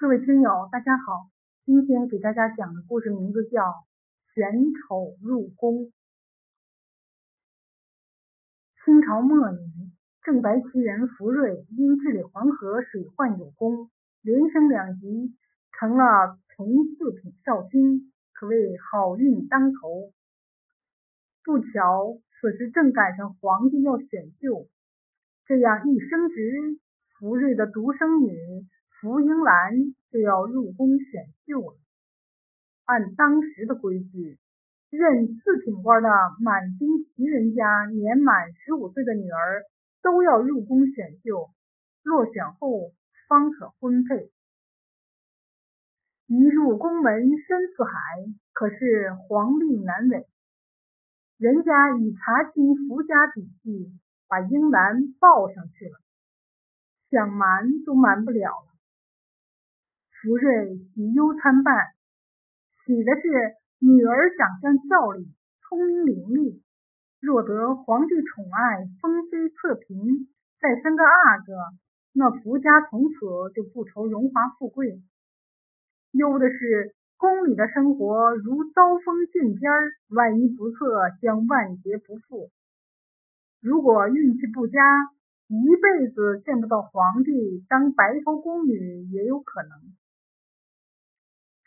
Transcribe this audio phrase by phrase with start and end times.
[0.00, 1.28] 各位听友，大家好，
[1.66, 3.60] 今天给大家讲的故事名字叫
[4.32, 5.74] 《选丑入宫》。
[8.82, 9.92] 清朝末年，
[10.22, 13.90] 正白旗人福瑞因治理黄河水患有功，
[14.22, 15.36] 连升两级，
[15.78, 20.14] 成了从四品少卿，可谓好运当头。
[21.44, 24.66] 不巧，此时正赶上皇帝要选秀，
[25.44, 26.78] 这样一升职，
[27.18, 28.66] 福瑞的独生女。
[29.00, 29.72] 福英兰
[30.12, 31.78] 就要入宫选秀了。
[32.84, 34.38] 按当时的规矩，
[34.90, 39.62] 任四品官的满京旗人家年满十五岁的女儿
[40.02, 41.50] 都要入宫选秀，
[42.02, 42.92] 落选后
[43.26, 44.30] 方可婚配。
[46.26, 47.90] 一入宫门深似海，
[48.52, 50.26] 可是皇令难违。
[51.38, 53.90] 人家已查清福家底细，
[54.28, 55.98] 把英兰报上去了，
[57.10, 58.66] 想瞒都瞒不了。
[60.22, 61.74] 福瑞喜忧参半，
[62.84, 65.26] 喜的是女儿长相俏丽，
[65.62, 66.60] 聪明伶俐，
[67.20, 70.28] 若得皇帝宠爱，封妃侧嫔，
[70.60, 71.54] 再生个阿哥，
[72.12, 73.16] 那福家从此
[73.54, 75.00] 就不愁荣华富贵。
[76.12, 79.70] 忧的是宫里的生活如刀锋剑尖，
[80.10, 80.76] 万一不测，
[81.22, 82.50] 将万劫不复。
[83.62, 84.78] 如果运气不佳，
[85.48, 89.70] 一辈子见不到皇帝当白头宫女也有可能。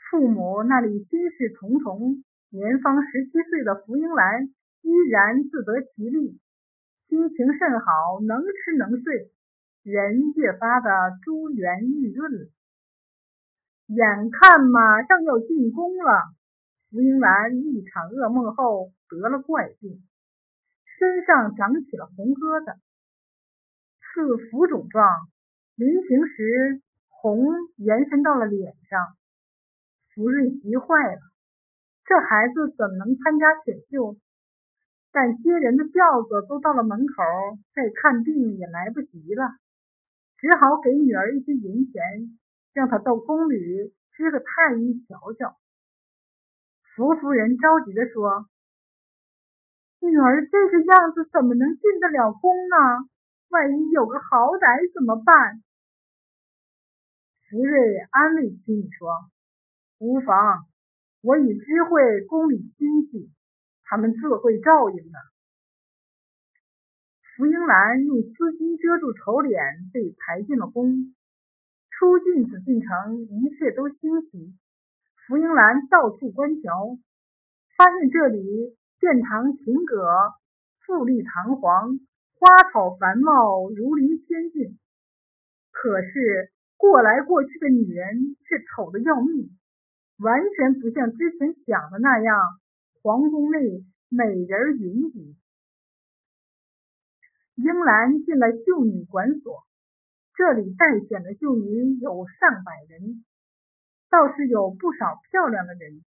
[0.09, 4.45] 父母那里心事重重，年方十七岁的福英兰
[4.82, 6.40] 依然自得其利，
[7.08, 9.32] 心情甚好，能吃能睡，
[9.82, 10.90] 人越发的
[11.23, 12.50] 珠圆玉润了。
[13.88, 16.36] 眼看马上要进宫了，
[16.92, 20.04] 福英兰一场噩梦后得了怪病，
[21.00, 22.76] 身上长起了红疙瘩，
[24.00, 25.08] 似浮肿状，
[25.76, 29.16] 临行时红延伸到了脸上。
[30.14, 31.22] 福瑞急坏了，
[32.06, 34.16] 这孩子怎么能参加选秀？
[35.11, 37.23] 但接人的轿子都到了门口，
[37.73, 39.58] 再看病也来不及了，
[40.38, 42.38] 只好给女儿一些银钱，
[42.73, 43.58] 让她到宫里
[44.11, 45.58] 支个太医瞧瞧。
[46.95, 48.48] 福夫人着急的说
[49.99, 53.09] ：“女儿这个样子怎么能进得了宫呢？
[53.49, 55.64] 万一有个好歹怎么办？”
[57.49, 59.33] 福瑞安慰妻女说。
[60.03, 60.65] 无妨，
[61.21, 63.31] 我已知会宫里亲戚，
[63.86, 65.17] 他们自会照应的。
[67.37, 71.15] 福英兰用丝巾遮住丑脸，被抬进了宫。
[71.89, 74.53] 出进紫禁城，一切都清晰。
[75.25, 76.99] 福英兰到处观瞧，
[77.77, 80.33] 发现这里殿堂亭阁
[80.85, 81.97] 富丽堂皇，
[82.37, 84.77] 花草繁茂，如临仙境。
[85.71, 89.58] 可是过来过去的女人却丑得要命。
[90.23, 92.39] 完全不像之前想的那样，
[93.02, 93.60] 皇宫内
[94.08, 95.36] 美人云集。
[97.56, 99.66] 英兰进了秀女馆所，
[100.33, 103.26] 这里待选的秀女有上百人，
[104.10, 106.06] 倒是有不少漂亮的人。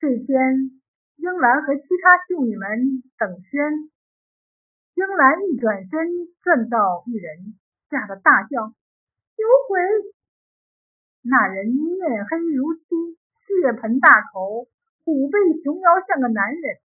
[0.00, 0.80] 这天，
[1.14, 3.88] 英兰和其他秀女们等宣，
[4.94, 6.08] 英兰一转身，
[6.42, 7.56] 转到一人，
[7.88, 8.74] 吓得大叫
[9.38, 9.80] ：“有鬼！”
[11.30, 12.84] 那人面黑如漆，
[13.44, 14.66] 血盆大口，
[15.04, 16.78] 虎背熊腰，像个男人，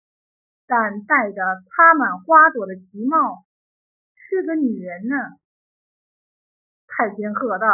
[0.66, 3.46] 但戴着插满花朵的旗帽，
[4.16, 5.16] 是个女人呢。
[6.88, 7.68] 太监喝道：“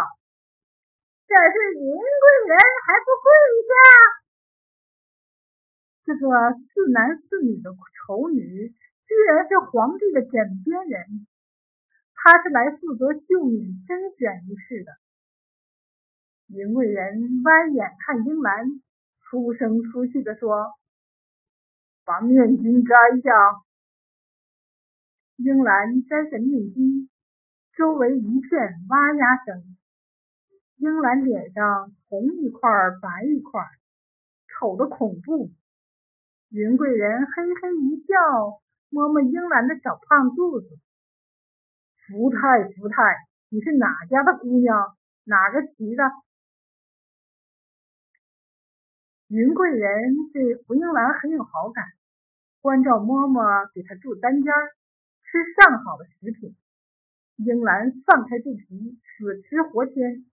[1.26, 3.32] 这是银贵人，还不跪
[3.64, 3.72] 下！”
[6.04, 8.76] 这个似男似女的丑女，
[9.08, 10.32] 居然是皇帝的枕
[10.66, 11.28] 边人，
[12.14, 14.92] 她是来负责秀女甄选一事的。
[16.48, 18.82] 云贵人歪眼看英兰，
[19.20, 20.72] 粗声粗气地说
[22.06, 23.62] ：“把面巾摘下。”
[25.36, 27.10] 英兰摘下面巾，
[27.76, 28.52] 周围一片
[28.88, 29.78] 哇呀声。
[30.78, 32.70] 英兰脸上红一块
[33.02, 33.62] 白一块，
[34.48, 35.52] 丑的恐怖。
[36.50, 40.68] 云贵人嘿嘿一笑，摸摸英兰的小胖肚子
[42.08, 42.96] ：“福太福太，
[43.50, 44.96] 你是哪家的姑娘？
[45.26, 46.04] 哪个旗的？”
[49.28, 51.84] 云贵人对福英兰很有好感，
[52.62, 54.72] 关照嬷嬷给她住单间儿，
[55.24, 56.56] 吃上好的食品。
[57.36, 60.26] 英兰放开肚皮，死吃活添，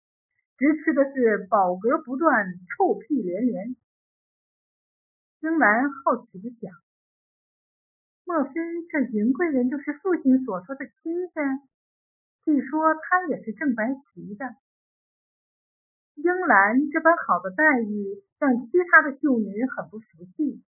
[0.56, 3.74] 直吃的是饱嗝不断，臭屁连连。
[5.40, 6.72] 英兰好奇的想：
[8.24, 8.52] 莫非
[8.92, 11.68] 这云贵人就是父亲所说的亲生？
[12.44, 14.54] 据说他也是正白旗的。
[16.14, 20.62] 英兰这般好的待遇让其他的秀女很不服气，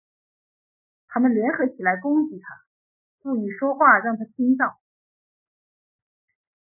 [1.09, 2.45] 他们联合起来攻击他，
[3.23, 4.77] 故意说话让他听到。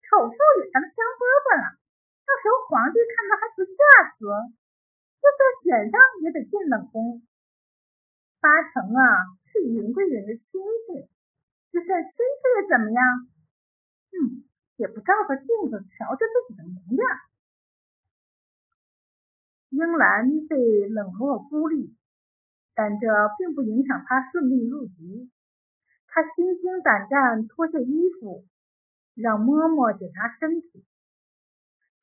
[0.07, 1.75] 丑妇也成了香饽饽了，
[2.23, 3.75] 到时候皇帝看到还不吓
[4.15, 4.23] 死？
[5.19, 7.21] 就算选上也得进冷宫。
[8.39, 9.03] 八成啊
[9.51, 10.47] 是云贵人的亲
[10.87, 11.11] 戚，
[11.75, 13.03] 就算亲戚又怎么样？
[14.15, 14.47] 嗯，
[14.77, 17.03] 也不照照镜子瞧着自己的模样。
[19.71, 20.57] 英兰被
[20.89, 21.95] 冷落孤立，
[22.75, 23.07] 但这
[23.39, 25.31] 并不影响他顺利入籍。
[26.07, 28.45] 他心惊胆战，脱下衣服，
[29.15, 30.85] 让嬷嬷检查身体。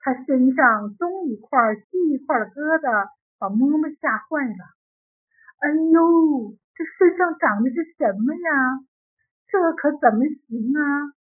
[0.00, 4.64] 他身上东一块西一块的疙瘩，把嬷嬷吓坏了。
[5.60, 8.80] 哎呦，这身上长的是什么呀？
[9.48, 11.12] 这可怎么行啊？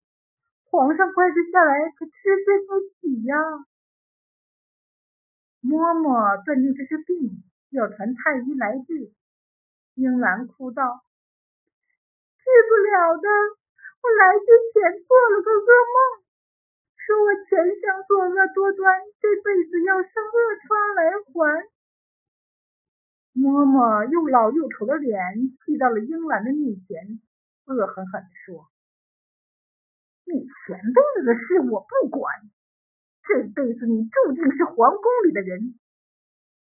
[0.70, 2.12] 皇上怪罪下来可吃
[2.44, 3.34] 罪不起呀！
[5.66, 9.10] 嬷嬷断定这是病，要传太医来治。
[9.94, 11.02] 英兰哭道
[12.38, 16.22] ：“治不了的，我来之前做了个噩梦，
[16.94, 21.66] 说我前生作恶多端，这辈子要生恶疮来还。”
[23.34, 25.18] 嬷嬷又老又丑的脸
[25.64, 27.20] 气到了英兰的面前，
[27.64, 28.68] 恶狠狠地说
[30.24, 32.32] ：“你前辈子的事我不管，
[33.28, 35.78] 这辈子你注定是皇宫里的人。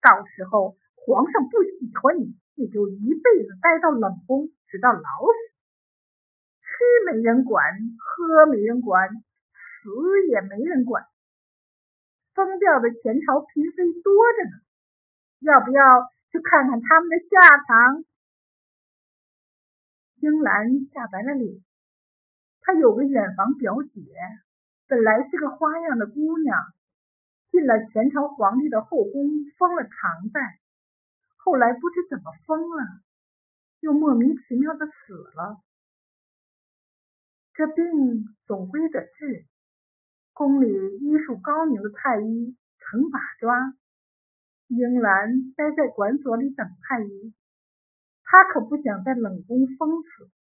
[0.01, 5.37] 到时候皇上不喜欢你，你就一辈子待到冷宫，直到老死。
[6.61, 7.63] 吃没人管，
[7.97, 11.05] 喝没人管，死也没人管。
[12.33, 14.61] 疯掉的前朝嫔妃多着呢，
[15.39, 15.83] 要不要？”
[16.31, 18.05] 去看看他们的下场。
[20.17, 21.59] 英兰吓白了脸。
[22.61, 23.99] 她有个远房表姐，
[24.89, 26.57] 本来是个花样的姑娘，
[27.51, 30.41] 进了前朝皇帝的后宫，封了常在。
[31.37, 32.83] 后来不知怎么疯了，
[33.81, 35.61] 又莫名其妙的死了。
[37.53, 39.45] 这病总归得治。
[40.33, 40.67] 宫里
[41.01, 43.75] 医术高明的太医成把抓。
[44.69, 47.35] 英兰待在馆所里等太医，
[48.23, 50.31] 她可不想在冷宫封死。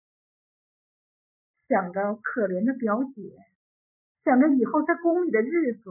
[1.67, 3.45] 想着可怜的表姐，
[4.23, 5.89] 想着以后在宫里的日子，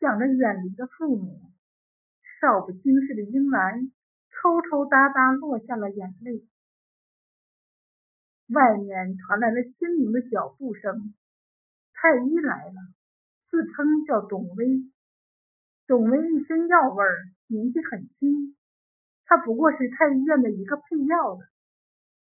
[0.00, 1.40] 想着远离的父母，
[2.40, 3.90] 少不经事的英兰
[4.30, 6.46] 抽抽搭搭落下了眼泪。
[8.48, 11.14] 外面传来了轻盈的脚步声，
[11.92, 12.74] 太医来了，
[13.50, 14.90] 自称叫董威。
[15.86, 17.16] 董威一身药味儿，
[17.46, 18.56] 年纪很轻。
[19.24, 21.44] 他不过是太医院的一个配药的，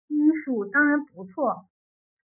[0.08, 1.68] 医术当然不错，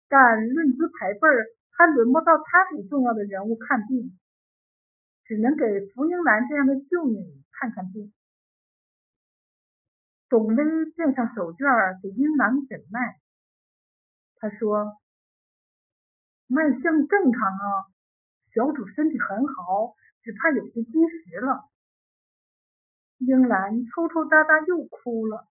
[0.08, 4.18] 但论资排辈儿，还轮不到他给重要的人物看病，
[5.24, 8.12] 只能给福英兰这样的秀女看看病。
[10.28, 10.56] 董威
[10.96, 13.20] 垫上手绢给英兰诊脉，
[14.36, 14.96] 他说
[16.48, 17.86] ：“脉象正常啊，
[18.54, 19.94] 小主身体很好。”
[20.24, 21.68] 只怕有些积食了。
[23.18, 25.46] 英兰抽抽搭搭又哭了。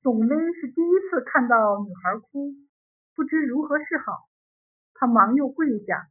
[0.00, 2.54] 董威是第一次看到女孩哭，
[3.16, 4.28] 不知如何是好。
[5.04, 6.08] 他忙又跪下。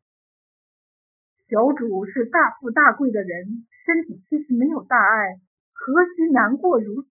[1.50, 5.42] 小主是大富大贵的人，身体其实没有大碍，
[5.74, 7.10] 何须难过如此？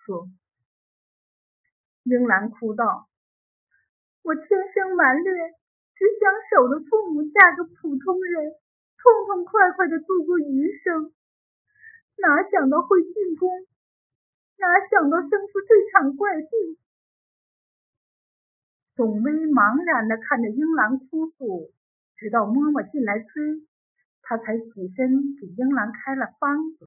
[2.05, 3.09] 英兰哭道
[4.23, 5.33] ：“我天生蛮劣，
[5.97, 8.55] 只想守着父母，嫁个普通人。”
[9.03, 11.13] 痛痛快快的度过余生，
[12.19, 13.51] 哪想到会进宫，
[14.59, 16.79] 哪想到生出这场怪病。
[19.03, 21.73] 董威茫然的看着英兰哭诉，
[22.17, 23.67] 直到嬷嬷进来催，
[24.23, 26.79] 他才起身给英兰开了方子。